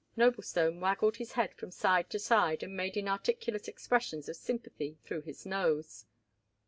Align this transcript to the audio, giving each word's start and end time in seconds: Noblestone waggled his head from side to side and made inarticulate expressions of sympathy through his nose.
Noblestone 0.17 0.79
waggled 0.79 1.17
his 1.17 1.33
head 1.33 1.53
from 1.53 1.69
side 1.69 2.09
to 2.09 2.17
side 2.17 2.63
and 2.63 2.75
made 2.75 2.97
inarticulate 2.97 3.67
expressions 3.67 4.27
of 4.27 4.35
sympathy 4.35 4.97
through 5.03 5.21
his 5.21 5.45
nose. 5.45 6.07